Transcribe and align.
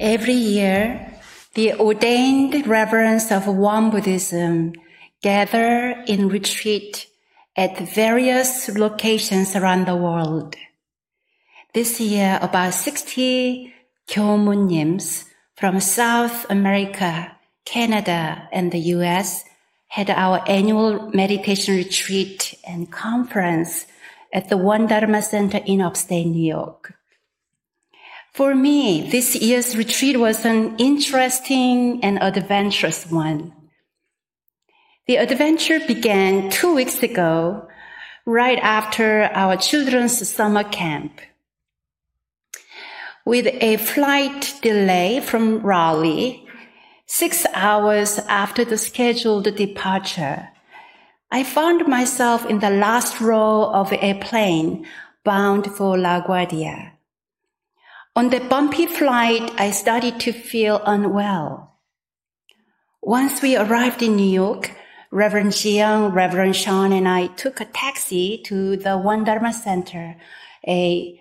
Every 0.00 0.34
year, 0.34 1.12
the 1.54 1.74
ordained 1.74 2.68
reverends 2.68 3.32
of 3.32 3.48
Won 3.48 3.90
Buddhism 3.90 4.74
gather 5.22 6.04
in 6.06 6.28
retreat 6.28 7.08
at 7.56 7.76
various 7.80 8.68
locations 8.68 9.56
around 9.56 9.88
the 9.88 9.96
world. 9.96 10.54
This 11.74 12.00
year, 12.00 12.38
about 12.40 12.74
60 12.74 13.74
Kyomunims 14.08 15.24
from 15.56 15.80
South 15.80 16.48
America, 16.48 17.36
Canada, 17.64 18.48
and 18.52 18.70
the 18.70 18.94
US 18.94 19.42
had 19.88 20.10
our 20.10 20.44
annual 20.48 21.10
meditation 21.10 21.74
retreat 21.74 22.54
and 22.64 22.92
conference 22.92 23.86
at 24.32 24.48
the 24.48 24.56
Won 24.56 24.86
Dharma 24.86 25.22
Center 25.22 25.58
in 25.66 25.80
upstate 25.80 26.26
New 26.28 26.46
York. 26.46 26.97
For 28.32 28.54
me, 28.54 29.10
this 29.10 29.34
year's 29.34 29.76
retreat 29.76 30.18
was 30.18 30.44
an 30.44 30.76
interesting 30.78 32.02
and 32.04 32.18
adventurous 32.22 33.10
one. 33.10 33.52
The 35.06 35.16
adventure 35.16 35.80
began 35.80 36.50
two 36.50 36.74
weeks 36.74 37.02
ago, 37.02 37.66
right 38.26 38.58
after 38.58 39.22
our 39.32 39.56
children's 39.56 40.28
summer 40.28 40.64
camp. 40.64 41.20
With 43.24 43.46
a 43.46 43.78
flight 43.78 44.54
delay 44.62 45.20
from 45.20 45.60
Raleigh, 45.60 46.46
six 47.06 47.46
hours 47.54 48.18
after 48.28 48.64
the 48.64 48.76
scheduled 48.76 49.56
departure, 49.56 50.50
I 51.30 51.42
found 51.42 51.86
myself 51.86 52.44
in 52.46 52.58
the 52.60 52.70
last 52.70 53.20
row 53.20 53.64
of 53.64 53.92
a 53.92 54.14
plane 54.14 54.86
bound 55.24 55.66
for 55.74 55.96
LaGuardia. 55.96 56.92
On 58.18 58.30
the 58.30 58.40
bumpy 58.40 58.86
flight, 58.86 59.48
I 59.58 59.70
started 59.70 60.18
to 60.22 60.32
feel 60.32 60.82
unwell. 60.84 61.78
Once 63.00 63.40
we 63.40 63.56
arrived 63.56 64.02
in 64.02 64.16
New 64.16 64.28
York, 64.28 64.72
Reverend 65.12 65.52
Jiang, 65.52 66.12
Reverend 66.12 66.56
Sean, 66.56 66.90
and 66.90 67.06
I 67.06 67.28
took 67.28 67.60
a 67.60 67.64
taxi 67.64 68.42
to 68.46 68.76
the 68.76 68.98
Won 68.98 69.22
Dharma 69.22 69.52
Center, 69.52 70.16
a 70.66 71.20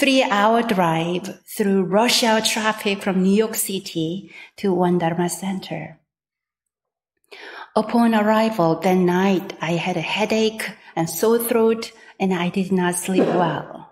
three 0.00 0.22
hour 0.22 0.62
drive 0.62 1.38
through 1.54 1.82
rush 1.82 2.24
hour 2.24 2.40
traffic 2.40 3.02
from 3.02 3.22
New 3.22 3.36
York 3.36 3.54
City 3.54 4.32
to 4.56 4.72
Won 4.72 4.96
Dharma 4.96 5.28
Center. 5.28 6.00
Upon 7.76 8.14
arrival 8.14 8.76
that 8.76 8.94
night, 8.94 9.52
I 9.60 9.72
had 9.72 9.98
a 9.98 10.10
headache 10.16 10.66
and 10.96 11.10
sore 11.10 11.40
throat, 11.40 11.92
and 12.18 12.32
I 12.32 12.48
did 12.48 12.72
not 12.72 12.94
sleep 12.94 13.26
well. 13.26 13.87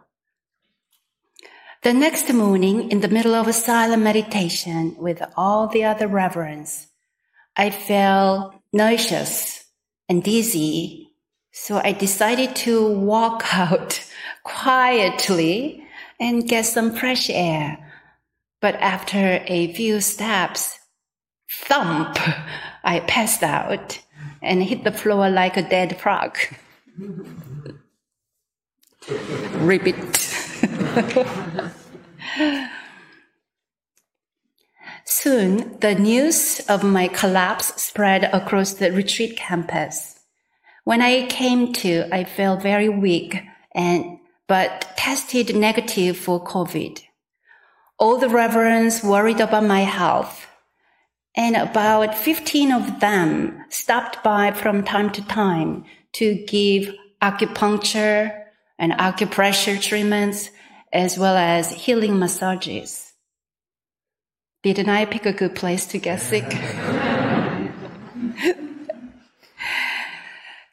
The 1.82 1.92
next 1.92 2.32
morning, 2.32 2.90
in 2.90 3.00
the 3.00 3.08
middle 3.08 3.34
of 3.34 3.46
a 3.46 3.52
silent 3.52 4.02
meditation 4.02 4.96
with 4.98 5.22
all 5.36 5.68
the 5.68 5.84
other 5.84 6.08
reverends, 6.08 6.88
I 7.56 7.70
felt 7.70 8.54
nauseous 8.72 9.64
and 10.08 10.22
dizzy. 10.22 11.10
So 11.52 11.80
I 11.82 11.92
decided 11.92 12.56
to 12.56 12.90
walk 12.90 13.44
out 13.54 14.04
quietly 14.42 15.86
and 16.18 16.48
get 16.48 16.64
some 16.66 16.96
fresh 16.96 17.30
air. 17.30 17.78
But 18.60 18.74
after 18.76 19.44
a 19.46 19.72
few 19.74 20.00
steps, 20.00 20.78
thump, 21.50 22.18
I 22.82 23.00
passed 23.00 23.42
out 23.42 24.00
and 24.42 24.62
hit 24.62 24.84
the 24.84 24.92
floor 24.92 25.28
like 25.28 25.56
a 25.56 25.62
dead 25.62 26.00
frog. 26.00 26.38
Repeat. 29.60 30.45
Soon, 35.04 35.78
the 35.80 35.94
news 35.94 36.60
of 36.70 36.82
my 36.82 37.08
collapse 37.08 37.82
spread 37.82 38.24
across 38.32 38.72
the 38.72 38.90
retreat 38.92 39.36
campus. 39.36 40.18
When 40.84 41.02
I 41.02 41.26
came 41.26 41.74
to, 41.74 42.08
I 42.10 42.24
felt 42.24 42.62
very 42.62 42.88
weak 42.88 43.42
and, 43.74 44.20
but 44.48 44.94
tested 44.96 45.54
negative 45.54 46.16
for 46.16 46.42
COVID. 46.42 47.02
All 47.98 48.16
the 48.16 48.30
reverends 48.30 49.02
worried 49.02 49.40
about 49.40 49.64
my 49.64 49.80
health. 49.80 50.46
And 51.36 51.56
about 51.56 52.14
15 52.14 52.72
of 52.72 53.00
them 53.00 53.62
stopped 53.68 54.24
by 54.24 54.50
from 54.52 54.82
time 54.82 55.10
to 55.10 55.20
time 55.26 55.84
to 56.14 56.42
give 56.46 56.94
acupuncture 57.20 58.44
and 58.78 58.92
acupressure 58.92 59.78
treatments 59.78 60.48
as 60.96 61.18
well 61.18 61.36
as 61.36 61.70
healing 61.70 62.18
massages. 62.18 63.12
Didn't 64.62 64.88
I 64.88 65.04
pick 65.04 65.26
a 65.26 65.32
good 65.32 65.54
place 65.54 65.84
to 65.88 65.98
get 65.98 66.22
sick? 66.22 66.48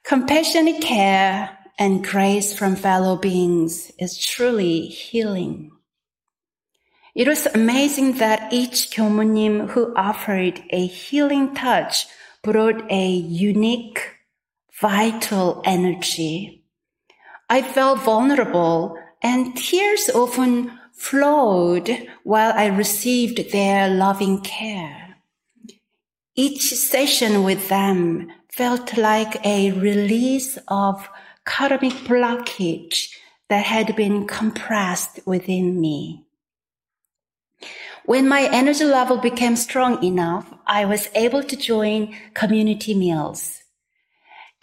Compassionate 0.04 0.82
care 0.82 1.58
and 1.78 2.04
grace 2.04 2.58
from 2.58 2.76
fellow 2.76 3.18
beings 3.18 3.92
is 4.00 4.18
truly 4.18 4.88
healing. 4.88 5.72
It 7.14 7.28
was 7.28 7.46
amazing 7.48 8.14
that 8.18 8.54
each 8.54 8.92
Kyomunim 8.92 9.70
who 9.70 9.94
offered 9.96 10.64
a 10.70 10.88
healing 10.88 11.54
touch 11.54 12.08
brought 12.42 12.90
a 12.90 13.08
unique, 13.08 14.18
vital 14.82 15.62
energy. 15.66 16.64
I 17.50 17.62
felt 17.62 18.00
vulnerable 18.00 18.98
and 19.24 19.56
tears 19.56 20.10
often 20.14 20.78
flowed 20.92 22.08
while 22.24 22.52
I 22.54 22.68
received 22.68 23.52
their 23.52 23.90
loving 23.90 24.42
care. 24.42 25.16
Each 26.36 26.74
session 26.74 27.44
with 27.44 27.70
them 27.70 28.32
felt 28.50 28.98
like 28.98 29.44
a 29.46 29.72
release 29.72 30.58
of 30.68 31.10
karmic 31.46 31.94
blockage 32.06 33.10
that 33.50 33.66
had 33.66 33.96
been 33.96 34.28
compressed 34.28 35.20
within 35.26 35.80
me. 35.80 36.26
When 38.06 38.28
my 38.28 38.50
energy 38.52 38.84
level 38.84 39.18
became 39.18 39.56
strong 39.56 40.04
enough, 40.04 40.54
I 40.68 40.86
was 40.86 41.10
able 41.16 41.44
to 41.44 41.56
join 41.56 42.16
community 42.34 42.94
meals. 42.94 43.63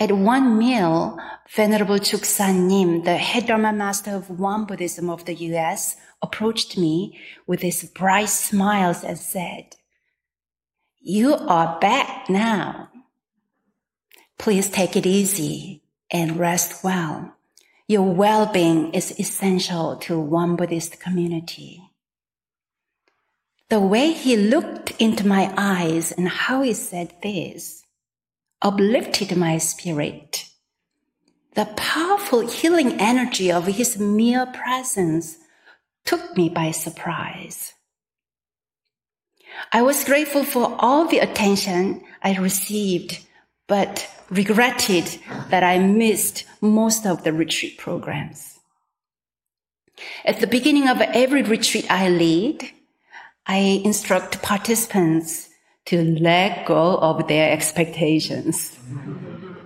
At 0.00 0.12
one 0.12 0.56
meal, 0.56 1.18
Venerable 1.54 1.98
Chuksan 1.98 2.68
Nim, 2.68 3.02
the 3.04 3.18
head 3.18 3.46
Dharma 3.48 3.70
master 3.70 4.12
of 4.12 4.30
Won 4.30 4.64
Buddhism 4.64 5.10
of 5.10 5.26
the 5.26 5.34
US, 5.34 5.96
approached 6.22 6.78
me 6.78 7.20
with 7.46 7.60
his 7.60 7.84
bright 7.84 8.30
smiles 8.30 9.04
and 9.04 9.18
said, 9.18 9.76
You 11.00 11.34
are 11.34 11.78
back 11.80 12.30
now. 12.30 12.88
Please 14.38 14.70
take 14.70 14.96
it 14.96 15.04
easy 15.04 15.82
and 16.10 16.38
rest 16.38 16.82
well. 16.82 17.36
Your 17.86 18.14
well-being 18.14 18.94
is 18.94 19.20
essential 19.20 19.96
to 19.96 20.18
Won 20.18 20.56
Buddhist 20.56 20.98
community. 20.98 21.82
The 23.68 23.80
way 23.80 24.12
he 24.12 24.34
looked 24.38 24.92
into 24.92 25.26
my 25.26 25.52
eyes 25.58 26.10
and 26.10 26.26
how 26.26 26.62
he 26.62 26.72
said 26.72 27.12
this 27.22 27.84
uplifted 28.62 29.36
my 29.36 29.58
spirit. 29.58 30.46
The 31.54 31.66
powerful 31.76 32.46
healing 32.46 33.00
energy 33.00 33.50
of 33.50 33.66
his 33.66 33.98
mere 33.98 34.46
presence 34.46 35.38
took 36.04 36.36
me 36.36 36.48
by 36.48 36.70
surprise. 36.70 37.74
I 39.72 39.82
was 39.82 40.04
grateful 40.04 40.44
for 40.44 40.76
all 40.78 41.06
the 41.06 41.18
attention 41.18 42.02
I 42.22 42.36
received, 42.36 43.26
but 43.66 44.08
regretted 44.30 45.18
that 45.48 45.64
I 45.64 45.78
missed 45.78 46.44
most 46.60 47.04
of 47.04 47.24
the 47.24 47.32
retreat 47.32 47.78
programs. 47.78 48.58
At 50.24 50.40
the 50.40 50.46
beginning 50.46 50.88
of 50.88 51.00
every 51.00 51.42
retreat 51.42 51.86
I 51.90 52.08
lead, 52.08 52.70
I 53.46 53.82
instruct 53.84 54.42
participants 54.42 55.49
to 55.90 56.04
let 56.20 56.66
go 56.66 56.98
of 56.98 57.26
their 57.26 57.50
expectations. 57.50 58.78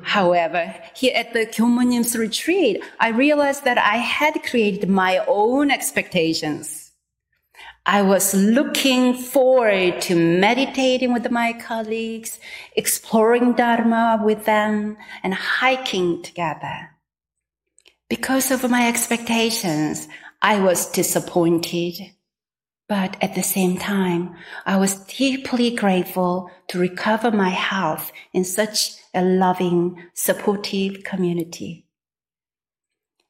However, 0.01 0.75
here 0.97 1.13
at 1.15 1.35
the 1.35 1.45
Kyomunim's 1.45 2.17
retreat, 2.17 2.83
I 2.99 3.09
realized 3.09 3.65
that 3.65 3.77
I 3.77 3.99
had 3.99 4.43
created 4.43 4.89
my 4.89 5.23
own 5.29 5.71
expectations. 5.71 6.93
I 7.85 8.01
was 8.01 8.33
looking 8.33 9.13
forward 9.13 10.01
to 10.03 10.15
meditating 10.17 11.13
with 11.13 11.31
my 11.31 11.53
colleagues, 11.53 12.41
exploring 12.75 13.53
Dharma 13.53 14.23
with 14.25 14.47
them, 14.47 14.97
and 15.23 15.35
hiking 15.35 16.23
together. 16.23 16.97
Because 18.09 18.51
of 18.51 18.71
my 18.71 18.89
expectations, 18.89 20.09
I 20.41 20.61
was 20.61 20.91
disappointed. 20.91 22.13
But 22.89 23.17
at 23.23 23.35
the 23.35 23.43
same 23.43 23.79
time, 23.79 24.35
I 24.67 24.77
was 24.77 25.07
deeply 25.07 25.75
grateful 25.75 26.51
to 26.69 26.79
recover 26.79 27.31
my 27.31 27.49
health 27.49 28.13
in 28.33 28.45
such 28.45 28.97
a 29.15 29.23
loving, 29.23 30.03
supportive 30.13 31.03
community. 31.03 31.87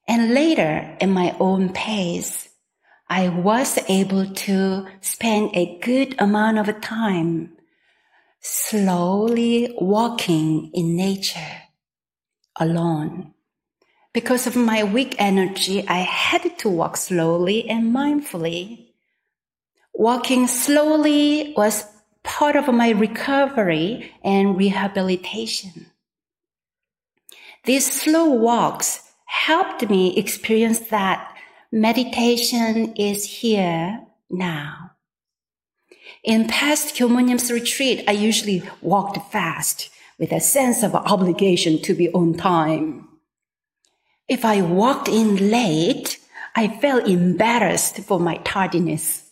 And 0.07 0.33
later, 0.33 0.97
at 0.99 1.09
my 1.09 1.35
own 1.39 1.69
pace, 1.73 2.49
I 3.09 3.29
was 3.29 3.79
able 3.87 4.25
to 4.25 4.87
spend 5.01 5.51
a 5.53 5.79
good 5.79 6.15
amount 6.19 6.57
of 6.57 6.81
time 6.81 7.55
slowly 8.41 9.75
walking 9.79 10.71
in 10.73 10.95
nature 10.95 11.61
alone. 12.59 13.33
Because 14.13 14.47
of 14.47 14.55
my 14.55 14.83
weak 14.83 15.15
energy, 15.17 15.87
I 15.87 15.99
had 15.99 16.57
to 16.59 16.69
walk 16.69 16.97
slowly 16.97 17.69
and 17.69 17.93
mindfully. 17.93 18.94
Walking 19.97 20.45
slowly 20.47 21.53
was 21.55 21.85
part 22.21 22.57
of 22.57 22.67
my 22.67 22.89
recovery 22.89 24.11
and 24.23 24.57
rehabilitation. 24.57 25.85
These 27.63 28.01
slow 28.01 28.25
walks 28.25 29.01
helped 29.25 29.89
me 29.89 30.17
experience 30.17 30.79
that 30.89 31.33
meditation 31.71 32.93
is 32.95 33.23
here 33.23 34.01
now. 34.29 34.91
In 36.25 36.47
past 36.49 36.95
Kyomunim's 36.95 37.49
retreat, 37.49 38.03
I 38.05 38.11
usually 38.11 38.63
walked 38.81 39.31
fast 39.31 39.89
with 40.19 40.33
a 40.33 40.41
sense 40.41 40.83
of 40.83 40.93
obligation 40.93 41.81
to 41.83 41.93
be 41.93 42.09
on 42.09 42.33
time. 42.33 43.07
If 44.27 44.43
I 44.43 44.61
walked 44.61 45.07
in 45.07 45.51
late, 45.51 46.19
I 46.53 46.67
felt 46.67 47.07
embarrassed 47.07 47.99
for 47.99 48.19
my 48.19 48.37
tardiness. 48.37 49.24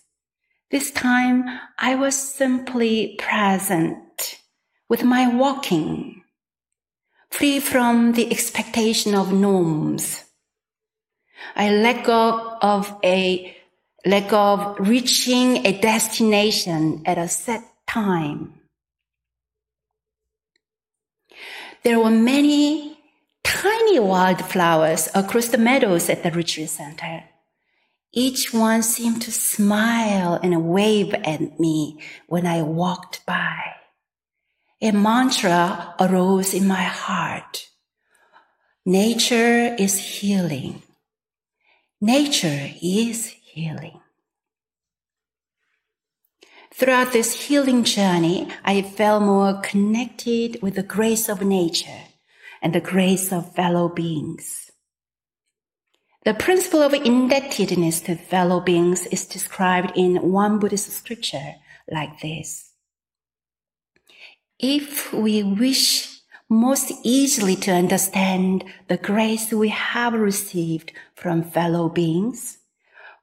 This 0.73 0.89
time, 0.89 1.45
I 1.77 1.93
was 1.93 2.15
simply 2.15 3.15
present 3.19 4.39
with 4.89 5.03
my 5.03 5.27
walking, 5.27 6.23
free 7.29 7.59
from 7.59 8.13
the 8.13 8.31
expectation 8.31 9.13
of 9.13 9.31
norms. 9.31 10.23
I 11.55 11.69
let 11.69 12.03
go 12.03 12.57
of 12.59 12.97
a 13.03 13.55
let 14.03 14.29
go 14.29 14.41
of 14.41 14.89
reaching 14.89 15.63
a 15.63 15.79
destination 15.79 17.03
at 17.05 17.19
a 17.19 17.27
set 17.27 17.61
time. 17.85 18.59
There 21.83 21.99
were 21.99 22.09
many 22.09 22.97
tiny 23.43 23.99
wildflowers 23.99 25.07
across 25.13 25.49
the 25.49 25.59
meadows 25.59 26.09
at 26.09 26.23
the 26.23 26.31
retreat 26.31 26.71
center. 26.71 27.25
Each 28.15 28.53
one 28.53 28.83
seemed 28.83 29.23
to 29.23 29.31
smile 29.31 30.39
and 30.43 30.69
wave 30.69 31.15
at 31.15 31.59
me 31.59 31.99
when 32.27 32.45
I 32.45 32.61
walked 32.61 33.25
by. 33.25 33.73
A 34.81 34.91
mantra 34.91 35.95
arose 35.99 36.53
in 36.53 36.67
my 36.67 36.83
heart. 36.83 37.69
Nature 38.85 39.75
is 39.79 39.97
healing. 39.97 40.83
Nature 41.99 42.69
is 42.83 43.27
healing. 43.27 43.99
Throughout 46.71 47.13
this 47.13 47.47
healing 47.47 47.83
journey, 47.83 48.47
I 48.63 48.83
felt 48.83 49.23
more 49.23 49.59
connected 49.61 50.61
with 50.61 50.75
the 50.75 50.83
grace 50.83 51.29
of 51.29 51.41
nature 51.41 52.03
and 52.61 52.73
the 52.73 52.81
grace 52.81 53.31
of 53.31 53.55
fellow 53.55 53.89
beings. 53.89 54.62
The 56.25 56.33
principle 56.33 56.81
of 56.81 56.93
indebtedness 56.93 57.99
to 58.01 58.15
fellow 58.15 58.61
beings 58.61 59.05
is 59.07 59.25
described 59.25 59.91
in 59.97 60.31
Won 60.31 60.57
Buddhist 60.57 60.89
scripture 60.89 61.55
like 61.91 62.21
this. 62.21 62.71
If 64.57 65.11
we 65.11 65.43
wish 65.43 66.21
most 66.49 66.93
easily 67.03 67.57
to 67.57 67.71
understand 67.71 68.63
the 68.87 68.95
grace 68.95 69.51
we 69.51 69.67
have 69.67 70.13
received 70.13 70.93
from 71.13 71.43
fellow 71.43 71.89
beings, 71.89 72.59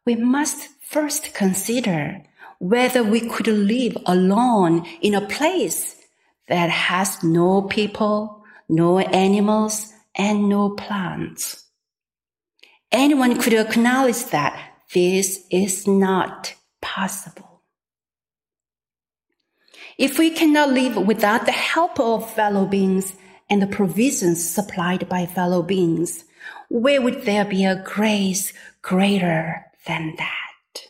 we 0.04 0.16
must 0.16 0.68
first 0.82 1.32
consider 1.32 2.22
whether 2.58 3.02
we 3.02 3.20
could 3.20 3.46
live 3.46 3.96
alone 4.04 4.86
in 5.00 5.14
a 5.14 5.26
place 5.26 5.96
that 6.48 6.68
has 6.68 7.22
no 7.24 7.62
people, 7.62 8.44
no 8.68 8.98
animals, 8.98 9.90
and 10.14 10.50
no 10.50 10.70
plants. 10.70 11.69
Anyone 12.92 13.40
could 13.40 13.52
acknowledge 13.52 14.24
that 14.26 14.58
this 14.92 15.46
is 15.50 15.86
not 15.86 16.54
possible. 16.82 17.62
If 19.96 20.18
we 20.18 20.30
cannot 20.30 20.70
live 20.70 20.96
without 20.96 21.46
the 21.46 21.52
help 21.52 22.00
of 22.00 22.32
fellow 22.32 22.66
beings 22.66 23.12
and 23.48 23.62
the 23.62 23.66
provisions 23.66 24.42
supplied 24.48 25.08
by 25.08 25.26
fellow 25.26 25.62
beings, 25.62 26.24
where 26.68 27.00
would 27.00 27.22
there 27.22 27.44
be 27.44 27.64
a 27.64 27.82
grace 27.84 28.52
greater 28.82 29.66
than 29.86 30.14
that? 30.16 30.86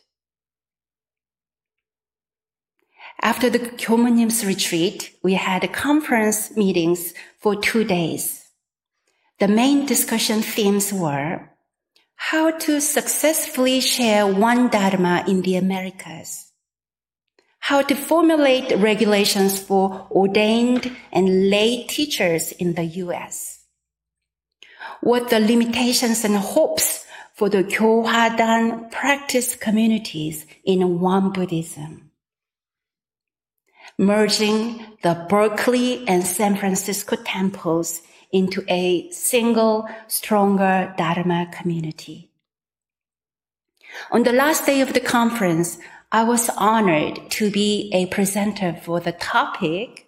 After 3.23 3.51
the 3.51 3.59
Kyomunim's 3.59 4.47
retreat, 4.47 5.15
we 5.23 5.35
had 5.35 5.71
conference 5.73 6.57
meetings 6.57 7.13
for 7.39 7.55
two 7.55 7.85
days. 7.85 8.47
The 9.39 9.49
main 9.49 9.85
discussion 9.85 10.41
themes 10.41 10.93
were 10.93 11.50
how 12.29 12.51
to 12.51 12.81
successfully 12.81 13.81
share 13.81 14.27
Won 14.27 14.69
Dharma 14.69 15.25
in 15.27 15.41
the 15.43 15.57
Americas 15.57 16.51
how 17.61 17.83
to 17.83 17.95
formulate 17.95 18.77
regulations 18.79 19.61
for 19.61 20.09
ordained 20.11 20.97
and 21.13 21.51
lay 21.51 21.85
teachers 21.85 22.53
in 22.53 22.75
the 22.75 22.85
U.S. 23.05 23.65
What 25.03 25.31
the 25.31 25.39
limitations 25.39 26.25
and 26.25 26.37
hopes 26.37 27.07
for 27.35 27.49
the 27.49 27.63
Kyohwadan 27.63 28.91
practice 28.91 29.55
communities 29.55 30.47
in 30.65 31.01
Won 31.01 31.33
Buddhism. 31.33 32.11
Merging 33.99 34.85
the 35.03 35.27
Berkeley 35.29 36.07
and 36.09 36.27
San 36.27 36.57
Francisco 36.57 37.17
temples 37.17 38.03
into 38.33 38.65
a 38.69 39.11
single, 39.11 39.89
stronger 40.07 40.95
Dharma 40.97 41.49
community. 41.53 42.31
On 44.11 44.23
the 44.23 44.33
last 44.33 44.67
day 44.67 44.81
of 44.81 44.93
the 44.93 45.01
conference, 45.01 45.79
I 46.13 46.25
was 46.25 46.49
honored 46.51 47.31
to 47.33 47.51
be 47.51 47.91
a 47.93 48.07
presenter 48.07 48.75
for 48.83 49.01
the 49.01 49.13
topic 49.13 50.07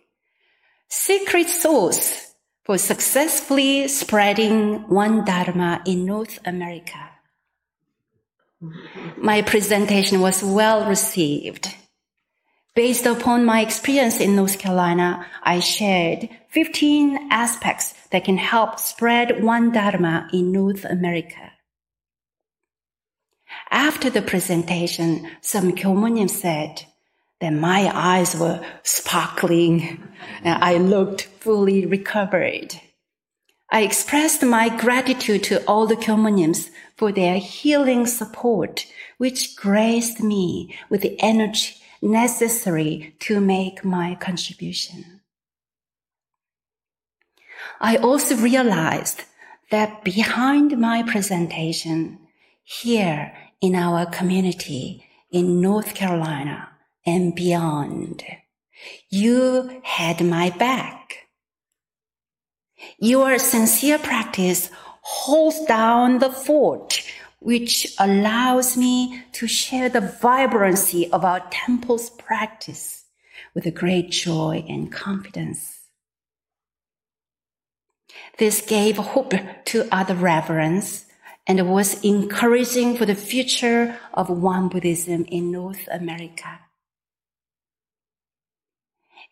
Secret 0.89 1.49
Sauce 1.49 2.35
for 2.65 2.79
Successfully 2.79 3.89
Spreading 3.89 4.89
Won 4.89 5.25
Dharma 5.25 5.83
in 5.87 6.05
North 6.05 6.39
America. 6.45 7.11
My 9.17 9.43
presentation 9.43 10.21
was 10.21 10.45
well 10.45 10.87
received. 10.87 11.75
Based 12.75 13.05
upon 13.05 13.45
my 13.45 13.61
experience 13.61 14.19
in 14.19 14.35
North 14.35 14.59
Carolina, 14.59 15.27
I 15.43 15.61
shared 15.61 16.31
15 16.49 17.29
aspects 17.31 17.93
that 18.11 18.25
can 18.25 18.39
help 18.39 18.79
spread 18.79 19.43
Won 19.43 19.73
Dharma 19.73 20.29
in 20.33 20.53
North 20.53 20.87
America. 20.87 21.53
After 23.71 24.09
the 24.09 24.23
presentation, 24.23 25.29
some 25.43 25.73
Kyomunim 25.73 26.31
said 26.31 26.87
that 27.41 27.53
my 27.53 27.91
eyes 27.93 28.35
were 28.35 28.65
sparkling 28.83 30.09
and 30.43 30.65
I 30.65 30.79
looked 30.79 31.23
fully 31.41 31.85
recovered. 31.85 32.81
I 33.71 33.83
expressed 33.83 34.43
my 34.43 34.75
gratitude 34.75 35.43
to 35.45 35.63
all 35.67 35.87
the 35.87 35.97
Kyomonims 35.97 36.71
for 36.97 37.13
their 37.13 37.37
healing 37.37 38.07
support, 38.07 38.87
which 39.19 39.57
graced 39.57 40.23
me 40.23 40.75
with 40.89 41.03
the 41.03 41.21
energy 41.21 41.82
necessary 42.03 43.15
to 43.21 43.41
make 43.41 43.85
my 43.85 44.17
contribution. 44.17 45.21
I 47.81 47.97
also 47.97 48.37
realized 48.37 49.23
that 49.71 50.05
behind 50.05 50.79
my 50.79 51.03
presentation, 51.03 52.19
here 52.65 53.33
in 53.61 53.75
our 53.75 54.07
community 54.07 55.05
in 55.31 55.61
North 55.61 55.95
Carolina 55.95 56.69
and 57.07 57.35
beyond. 57.35 58.25
You 59.09 59.81
had 59.85 60.25
my 60.25 60.51
back. 60.51 61.29
Your 62.99 63.39
sincere 63.39 63.99
practice 63.99 64.71
holds 65.03 65.65
down 65.65 66.19
the 66.19 66.31
fort, 66.31 67.03
which 67.43 67.95
allows 67.99 68.77
me 68.77 69.25
to 69.33 69.49
share 69.49 69.89
the 69.89 70.01
vibrancy 70.01 71.11
of 71.11 71.25
our 71.25 71.41
temple's 71.51 72.11
practice 72.11 73.05
with 73.55 73.67
a 73.67 73.71
great 73.71 74.11
joy 74.11 74.65
and 74.69 74.93
confidence. 74.93 75.81
This 78.39 78.61
gave 78.61 78.97
hope 78.97 79.35
to 79.67 79.89
other 79.91 80.15
reverends 80.15 81.07
and 81.47 81.69
was 81.69 82.03
encouraging 82.05 82.97
for 82.97 83.07
the 83.07 83.15
future 83.15 83.99
of 84.15 84.31
Won 84.31 84.69
Buddhism 84.69 85.25
in 85.25 85.51
North 85.51 85.89
America. 85.91 86.61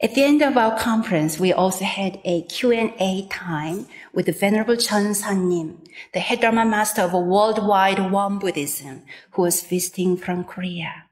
At 0.02 0.14
the 0.14 0.24
end 0.24 0.40
of 0.42 0.56
our 0.56 0.78
conference, 0.78 1.38
we 1.38 1.52
also 1.52 1.84
had 1.84 2.20
a 2.24 2.42
Q&A 2.42 3.26
time 3.30 3.86
with 4.14 4.26
the 4.26 4.32
Venerable 4.32 4.76
Chun 4.76 5.12
Sannim, 5.12 5.86
the 6.14 6.20
head 6.20 6.40
Dharma 6.40 6.64
master 6.64 7.02
of 7.02 7.12
worldwide 7.12 8.10
Won 8.10 8.38
Buddhism, 8.38 9.02
who 9.32 9.42
was 9.42 9.62
visiting 9.62 10.16
from 10.16 10.44
Korea. 10.44 11.04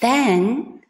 Then, 0.00 0.82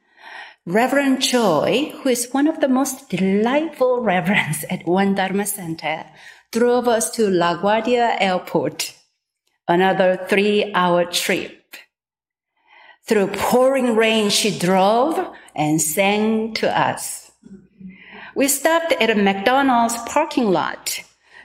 Reverend 0.66 1.23
Choi, 1.23 1.92
who 2.02 2.09
is 2.09 2.33
one 2.33 2.47
of 2.47 2.61
the 2.61 2.69
most 2.69 3.09
delightful 3.09 4.00
reverends 4.02 4.64
at 4.69 4.87
Won 4.87 5.14
Dharma 5.14 5.47
Center, 5.47 6.07
drove 6.52 6.88
us 6.88 7.11
to 7.12 7.23
LaGuardia 7.23 8.16
Airport, 8.21 8.95
another 9.69 10.26
three 10.28 10.73
hour 10.75 11.04
trip. 11.04 11.76
Through 13.04 13.28
pouring 13.28 13.97
rain, 13.97 14.30
she 14.30 14.57
drove 14.57 15.35
and 15.54 15.80
sang 15.80 16.54
to 16.54 16.78
us. 16.78 17.30
We 18.35 18.49
stopped 18.49 18.92
at 19.00 19.11
a 19.11 19.14
McDonald's 19.14 19.97
parking 20.07 20.50
lot 20.50 21.00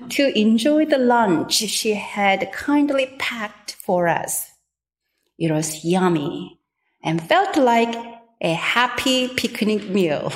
to 0.10 0.38
enjoy 0.38 0.86
the 0.86 0.98
lunch 0.98 1.54
she 1.54 1.94
had 1.94 2.52
kindly 2.52 3.16
packed 3.18 3.74
for 3.74 4.08
us. 4.08 4.52
It 5.38 5.52
was 5.52 5.84
yummy 5.84 6.60
and 7.04 7.22
felt 7.22 7.58
like 7.58 7.96
a 8.42 8.54
happy 8.54 9.28
picnic 9.30 9.90
meal. 9.90 10.32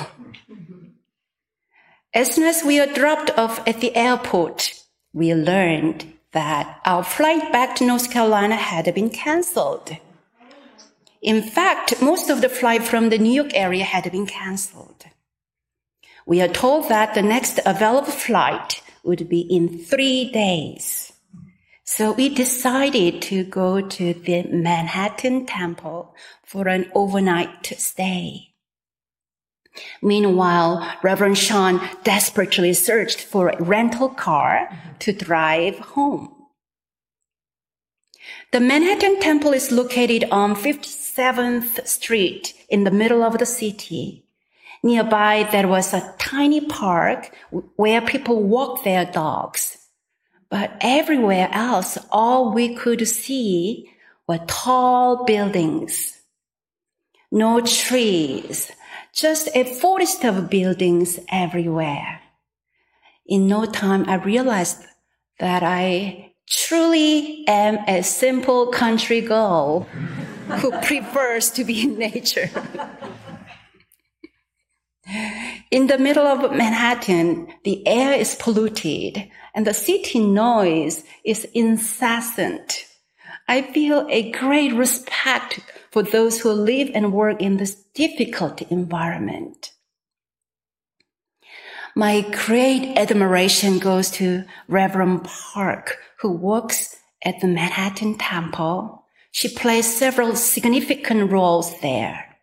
As 2.12 2.34
soon 2.34 2.44
as 2.44 2.64
we 2.64 2.80
were 2.80 2.92
dropped 2.92 3.30
off 3.38 3.66
at 3.68 3.80
the 3.80 3.94
airport, 3.94 4.74
we 5.12 5.32
learned 5.32 6.12
that 6.32 6.80
our 6.84 7.04
flight 7.04 7.52
back 7.52 7.76
to 7.76 7.86
North 7.86 8.10
Carolina 8.10 8.56
had 8.56 8.92
been 8.94 9.10
canceled. 9.10 9.96
In 11.22 11.42
fact, 11.42 12.00
most 12.00 12.30
of 12.30 12.40
the 12.40 12.48
flight 12.48 12.82
from 12.82 13.10
the 13.10 13.18
New 13.18 13.32
York 13.32 13.50
area 13.54 13.84
had 13.84 14.10
been 14.10 14.26
canceled. 14.26 15.04
We 16.26 16.40
are 16.40 16.48
told 16.48 16.88
that 16.88 17.14
the 17.14 17.22
next 17.22 17.60
available 17.66 18.12
flight 18.12 18.82
would 19.02 19.28
be 19.28 19.40
in 19.40 19.78
three 19.78 20.30
days. 20.30 21.12
So 21.84 22.12
we 22.12 22.28
decided 22.28 23.20
to 23.22 23.44
go 23.44 23.80
to 23.80 24.14
the 24.14 24.44
Manhattan 24.44 25.44
Temple 25.44 26.14
for 26.44 26.68
an 26.68 26.90
overnight 26.94 27.66
stay. 27.66 28.54
Meanwhile, 30.00 30.98
Reverend 31.02 31.38
Sean 31.38 31.80
desperately 32.02 32.72
searched 32.74 33.20
for 33.20 33.48
a 33.48 33.62
rental 33.62 34.08
car 34.08 34.70
to 35.00 35.12
drive 35.12 35.78
home. 35.78 36.34
The 38.52 38.60
Manhattan 38.60 39.20
Temple 39.20 39.52
is 39.52 39.70
located 39.70 40.24
on 40.30 40.54
57th 41.20 41.86
Street 41.86 42.54
in 42.70 42.84
the 42.84 42.90
middle 42.90 43.22
of 43.22 43.38
the 43.38 43.46
city. 43.46 44.24
Nearby, 44.82 45.46
there 45.52 45.68
was 45.68 45.92
a 45.92 46.14
tiny 46.18 46.62
park 46.62 47.30
where 47.76 48.00
people 48.00 48.42
walked 48.42 48.84
their 48.84 49.04
dogs. 49.04 49.76
But 50.48 50.72
everywhere 50.80 51.50
else, 51.52 51.98
all 52.10 52.54
we 52.54 52.74
could 52.74 53.06
see 53.06 53.90
were 54.26 54.40
tall 54.46 55.24
buildings. 55.26 56.18
No 57.30 57.60
trees, 57.60 58.72
just 59.12 59.48
a 59.54 59.64
forest 59.64 60.24
of 60.24 60.48
buildings 60.48 61.20
everywhere. 61.30 62.20
In 63.26 63.46
no 63.46 63.66
time, 63.66 64.08
I 64.08 64.14
realized 64.14 64.82
that 65.38 65.62
I 65.62 66.32
truly 66.48 67.44
am 67.46 67.78
a 67.86 68.02
simple 68.02 68.68
country 68.68 69.20
girl 69.20 69.86
who 70.50 70.70
prefers 70.82 71.50
to 71.50 71.64
be 71.64 71.82
in 71.82 71.98
nature. 71.98 72.50
in 75.70 75.86
the 75.86 75.98
middle 75.98 76.26
of 76.26 76.52
Manhattan, 76.52 77.48
the 77.64 77.86
air 77.86 78.12
is 78.12 78.34
polluted 78.34 79.28
and 79.54 79.66
the 79.66 79.74
city 79.74 80.18
noise 80.18 81.04
is 81.24 81.44
incessant. 81.54 82.86
I 83.48 83.62
feel 83.62 84.06
a 84.08 84.30
great 84.30 84.72
respect 84.74 85.60
for 85.90 86.02
those 86.02 86.40
who 86.40 86.52
live 86.52 86.90
and 86.94 87.12
work 87.12 87.42
in 87.42 87.56
this 87.56 87.74
difficult 87.94 88.62
environment. 88.62 89.72
My 91.96 92.20
great 92.46 92.96
admiration 92.96 93.80
goes 93.80 94.10
to 94.12 94.44
Reverend 94.68 95.24
Park, 95.24 95.98
who 96.20 96.30
works 96.30 96.96
at 97.24 97.40
the 97.40 97.48
Manhattan 97.48 98.16
Temple. 98.16 98.99
She 99.30 99.48
plays 99.48 99.96
several 99.96 100.34
significant 100.36 101.30
roles 101.30 101.78
there. 101.80 102.36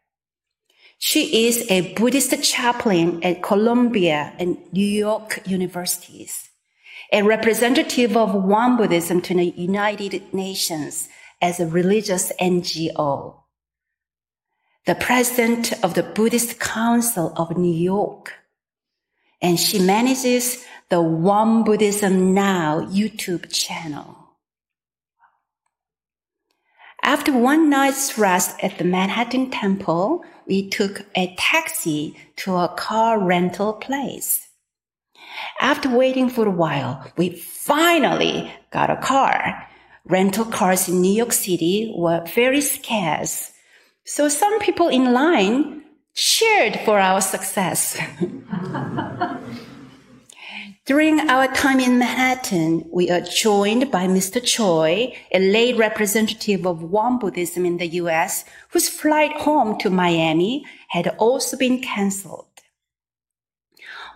She 1.00 1.48
is 1.48 1.70
a 1.70 1.94
Buddhist 1.94 2.41
chaplain 2.44 3.24
at 3.24 3.44
Columbia 3.44 4.34
and 4.39 4.58
New 4.72 4.86
York 4.86 5.41
universities, 5.46 6.50
a 7.12 7.22
representative 7.22 8.17
of 8.17 8.34
Won 8.34 8.77
Buddhism 8.77 9.22
to 9.22 9.36
the 9.36 9.46
United 9.46 10.34
Nations 10.34 11.08
as 11.39 11.60
a 11.60 11.67
religious 11.67 12.32
NGO, 12.41 13.36
the 14.88 14.96
president 14.96 15.74
of 15.84 15.94
the 15.94 16.03
Buddhist 16.03 16.60
Council 16.60 17.32
of 17.36 17.58
New 17.58 17.74
York, 17.74 18.34
and 19.39 19.60
she 19.60 19.77
manages 19.77 20.65
the 20.89 21.01
Won 21.01 21.63
Buddhism 21.63 22.34
Now 22.34 22.82
YouTube 22.82 23.51
channel. 23.51 24.27
After 27.08 27.32
one 27.32 27.70
night's 27.70 28.18
rest 28.18 28.62
at 28.62 28.78
the 28.78 28.84
Manhattan 28.84 29.50
Temple, 29.50 30.26
we 30.46 30.68
took 30.68 31.06
a 31.16 31.34
taxi 31.38 32.18
to 32.36 32.58
a 32.58 32.68
car 32.68 33.18
rental 33.18 33.72
place. 33.72 34.46
After 35.62 35.88
waiting 35.88 36.28
for 36.28 36.46
a 36.46 36.52
while, 36.52 37.10
we 37.16 37.30
finally 37.30 38.54
got 38.72 38.90
a 38.90 38.98
car. 38.98 39.70
Rental 40.04 40.44
cars 40.44 40.90
in 40.90 41.00
New 41.00 41.14
York 41.14 41.32
City 41.32 41.94
were 41.96 42.26
very 42.36 42.60
scarce. 42.60 43.54
So 44.04 44.28
some 44.28 44.60
people 44.60 44.90
in 44.90 45.14
line 45.14 45.84
cheered 46.14 46.78
for 46.84 47.00
our 47.00 47.22
success. 47.22 47.98
During 50.88 51.29
our 51.29 51.53
time 51.53 51.82
in 51.82 52.00
Manhattan, 52.00 52.88
we 52.89 53.10
are 53.12 53.20
joined 53.20 53.91
by 53.91 54.08
Mr. 54.08 54.41
Choi, 54.41 55.13
a 55.34 55.38
lay 55.38 55.74
representative 55.74 56.65
of 56.65 56.82
Won 56.82 57.20
Buddhism 57.20 57.65
in 57.65 57.75
the 57.75 57.88
US, 58.01 58.46
whose 58.70 58.88
flight 58.88 59.34
home 59.34 59.77
to 59.79 59.89
Miami 59.89 60.63
had 60.88 61.10
also 61.17 61.58
been 61.58 61.82
canceled. 61.82 62.48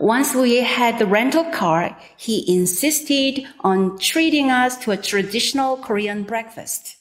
Once 0.00 0.34
we 0.34 0.62
had 0.62 0.98
the 0.98 1.04
rental 1.04 1.44
car, 1.50 1.94
he 2.16 2.50
insisted 2.50 3.46
on 3.60 3.98
treating 3.98 4.50
us 4.50 4.78
to 4.78 4.92
a 4.92 4.96
traditional 4.96 5.76
Korean 5.76 6.22
breakfast. 6.22 6.96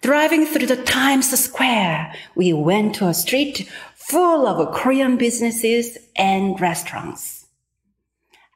Driving 0.00 0.46
through 0.46 0.68
the 0.68 0.82
Times 0.82 1.28
Square, 1.38 2.14
we 2.34 2.54
went 2.54 2.94
to 2.94 3.08
a 3.08 3.12
street 3.12 3.70
full 3.94 4.46
of 4.46 4.74
Korean 4.74 5.18
businesses 5.18 5.98
and 6.16 6.58
restaurants. 6.58 7.35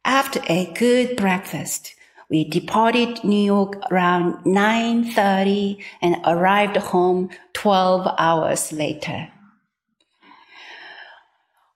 After 0.05 0.41
a 0.49 0.73
good 0.75 1.17
breakfast, 1.17 1.95
we 2.31 2.45
departed 2.45 3.23
New 3.25 3.43
York 3.43 3.77
around 3.91 4.45
9.30 4.45 5.83
and 6.01 6.17
arrived 6.25 6.77
home 6.77 7.29
12 7.53 8.15
hours 8.19 8.73
later. 8.73 9.29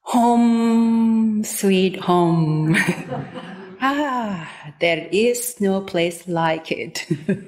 Home, 0.02 1.44
sweet 1.44 1.96
home. 2.00 2.76
ah, 3.80 4.74
there 4.80 5.08
is 5.10 5.60
no 5.60 5.80
place 5.80 6.26
like 6.28 6.70
it. 6.70 7.06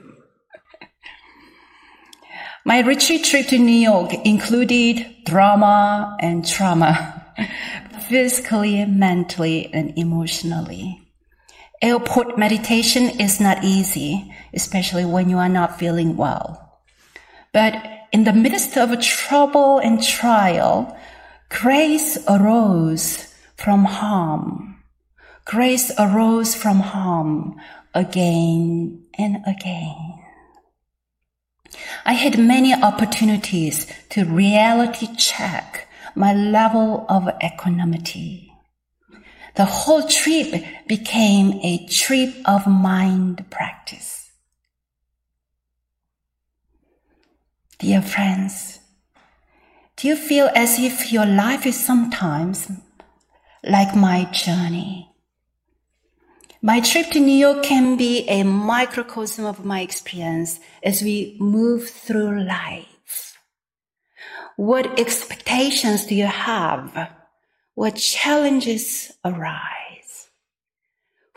My 2.64 2.80
retreat 2.80 3.24
trip 3.24 3.46
to 3.48 3.58
New 3.58 3.70
York 3.70 4.12
included 4.24 5.06
drama 5.24 6.16
and 6.18 6.44
trauma 6.44 7.24
physically, 8.08 8.84
mentally, 8.84 9.72
and 9.72 9.96
emotionally. 9.98 11.00
Airport 11.82 12.38
meditation 12.38 13.20
is 13.20 13.40
not 13.40 13.62
easy, 13.62 14.34
especially 14.54 15.04
when 15.04 15.28
you 15.28 15.38
are 15.38 15.48
not 15.48 15.78
feeling 15.78 16.16
well. 16.16 16.80
But 17.52 17.74
in 18.12 18.24
the 18.24 18.32
midst 18.32 18.76
of 18.76 19.00
trouble 19.00 19.78
and 19.78 20.02
trial, 20.02 20.96
grace 21.50 22.18
arose 22.28 23.34
from 23.56 23.84
harm. 23.84 24.82
Grace 25.44 25.92
arose 25.98 26.54
from 26.54 26.80
harm 26.80 27.60
again 27.94 29.04
and 29.18 29.38
again. 29.46 30.14
I 32.04 32.14
had 32.14 32.38
many 32.38 32.72
opportunities 32.74 33.86
to 34.10 34.24
reality 34.24 35.08
check 35.16 35.85
my 36.16 36.32
level 36.32 37.06
of 37.08 37.28
equanimity. 37.44 38.52
The 39.54 39.64
whole 39.64 40.02
trip 40.08 40.64
became 40.86 41.60
a 41.62 41.86
trip 41.86 42.34
of 42.44 42.66
mind 42.66 43.48
practice. 43.50 44.30
Dear 47.78 48.02
friends, 48.02 48.80
Do 49.96 50.08
you 50.08 50.16
feel 50.16 50.50
as 50.54 50.78
if 50.78 51.10
your 51.10 51.24
life 51.24 51.64
is 51.64 51.82
sometimes 51.82 52.70
like 53.64 53.96
my 53.96 54.24
journey? 54.24 55.08
My 56.60 56.80
trip 56.80 57.10
to 57.12 57.20
New 57.20 57.36
York 57.36 57.62
can 57.62 57.96
be 57.96 58.28
a 58.28 58.42
microcosm 58.42 59.46
of 59.46 59.64
my 59.64 59.80
experience 59.80 60.60
as 60.82 61.00
we 61.00 61.36
move 61.40 61.88
through 61.88 62.44
life. 62.44 62.95
What 64.56 64.98
expectations 64.98 66.06
do 66.06 66.14
you 66.14 66.26
have? 66.26 67.10
What 67.74 67.96
challenges 67.96 69.12
arise? 69.24 70.30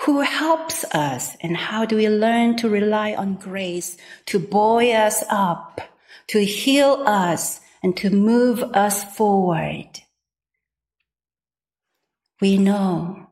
Who 0.05 0.21
helps 0.21 0.85
us 0.85 1.35
and 1.41 1.57
how 1.57 1.85
do 1.85 1.97
we 1.97 2.07
learn 2.07 2.55
to 2.57 2.69
rely 2.69 3.13
on 3.13 3.35
grace 3.35 3.97
to 4.27 4.39
buoy 4.39 4.93
us 4.93 5.23
up, 5.29 5.81
to 6.27 6.43
heal 6.45 7.03
us, 7.05 7.59
and 7.81 7.95
to 7.97 8.09
move 8.09 8.63
us 8.63 9.03
forward. 9.15 10.01
We 12.41 12.57
know 12.57 13.27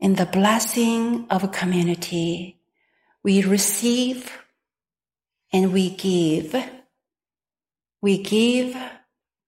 in 0.00 0.14
the 0.14 0.26
blessing 0.26 1.26
of 1.30 1.44
a 1.44 1.48
community, 1.48 2.58
we 3.22 3.42
receive 3.42 4.30
and 5.52 5.72
we 5.72 5.90
give. 5.90 6.54
We 8.00 8.18
give 8.18 8.76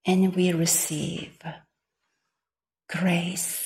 and 0.05 0.35
we 0.35 0.53
receive 0.53 1.37
grace. 2.89 3.64